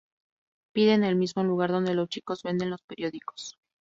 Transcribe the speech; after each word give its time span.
Pide 0.73 0.93
en 0.93 1.03
el 1.03 1.15
mismo 1.15 1.43
lugar 1.43 1.69
donde 1.71 1.93
los 1.93 2.09
chicos 2.09 2.41
venden 2.41 2.71
los 2.71 2.81
periódicos. 2.81 3.55